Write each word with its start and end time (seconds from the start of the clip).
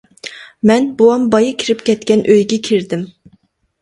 مەن 0.69 0.87
بوۋام 1.01 1.27
بايا 1.35 1.53
كىرىپ 1.65 1.85
كەتكەن 1.91 2.25
ئۆيگە 2.33 2.59
كىردىم. 2.71 3.09